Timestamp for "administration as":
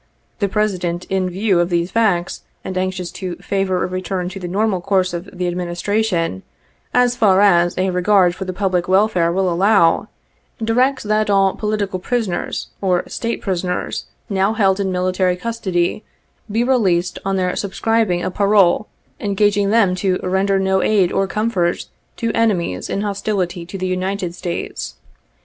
5.47-7.15